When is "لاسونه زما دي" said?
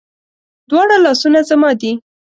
1.05-1.91